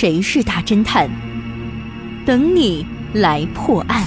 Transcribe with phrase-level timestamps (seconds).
[0.00, 1.10] 谁是大侦探？
[2.24, 4.06] 等你来破案。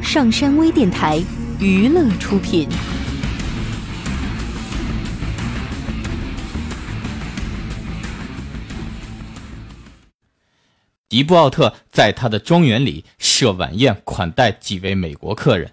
[0.00, 1.20] 上山微电台
[1.58, 2.68] 娱乐出品。
[11.08, 15.72] 吉布奥特在他的庄园里设晚宴款待几位美国客人。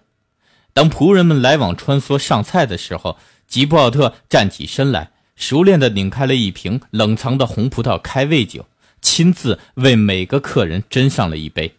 [0.74, 8.66] 当仆人们来往穿梭上菜的时候，吉布奥特站起身来，熟练地拧开了一瓶冷藏的红葡萄开胃酒，
[9.02, 11.76] 亲自为每个客人斟上了一杯。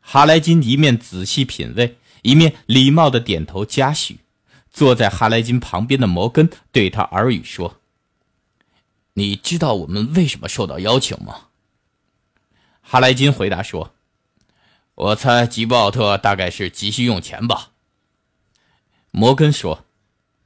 [0.00, 4.18] 哈莱金一面仔细品味，一面礼貌地点头嘉许。
[4.70, 7.76] 坐在哈莱金旁边的摩根对他耳语说
[9.14, 11.48] ：“你知道我们为什么受到邀请吗？”
[12.80, 13.92] 哈莱金回答说
[14.96, 17.72] ：“我猜吉布奥特大概是急需用钱吧。”
[19.12, 19.84] 摩根说：“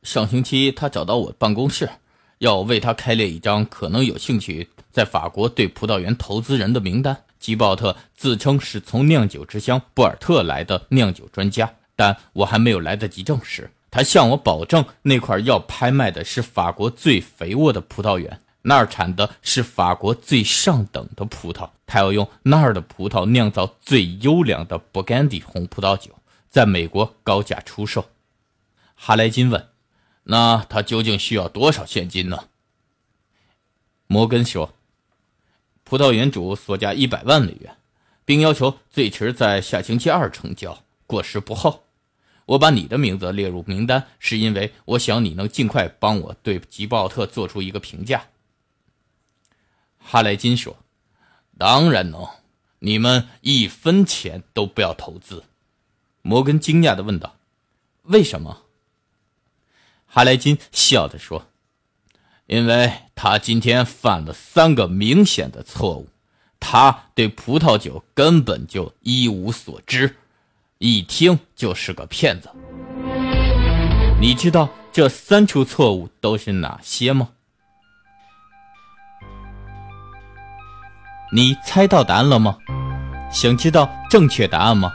[0.03, 1.89] 上星期他找到我办公室，
[2.39, 7.17] 要为他开列一张可能有兴趣在法国对葡萄园投资人的名单。
[7.39, 13.71] 吉布奥特自称是从酿酒之乡布尔特来的酿酒专家，但我还没有来得及证实。
[13.91, 26.11] 他向我保证，那块要拍卖的是法国最肥沃的葡萄园。”那儿产的是法国最上等的葡萄，他要用那儿的葡萄酿造最优良的勃艮第红葡萄酒，
[26.51, 28.07] 在美国高价出售。
[28.97, 29.69] 哈莱金问
[30.29, 32.49] ：“那他究竟需要多少现金呢？”
[34.09, 34.75] 摩根说
[35.85, 37.77] ：“葡萄园主所价一百万美元，
[38.25, 41.85] 并要求最迟在下星期二成交，过时不候。
[42.47, 48.27] 我把你的名字列入名单，是因为我想你能尽快帮我对吉布奥特做出一个评价。”
[49.99, 50.77] 哈莱金说
[51.59, 52.29] ：“当然能，
[52.79, 55.45] 你们一分钱都不要投资。”
[56.23, 57.37] 摩根惊讶的问道
[58.03, 58.63] ：“为什么？”
[60.17, 61.45] 哈莱金笑着说
[62.49, 66.09] ：“因为他今天犯了三个明显的错误。
[66.59, 70.17] 他对葡萄酒根本就一无所知，
[70.79, 72.51] 一听就是个骗子。
[74.19, 77.29] 你知道这三处错误都是哪些吗？”
[81.31, 82.57] 你猜到答案了吗？
[83.31, 84.95] 想知道正确答案吗？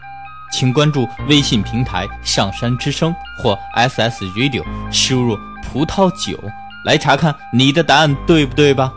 [0.51, 6.37] 请关注微信平台“上山之声”或 SS Radio，输入“葡萄酒”
[6.85, 8.91] 来查看你的答案对不对吧？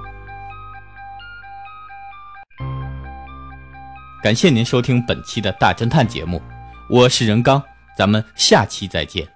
[4.22, 6.42] 感谢您收听本期的大侦探节目，
[6.88, 7.62] 我是任刚，
[7.96, 9.33] 咱们下期再见。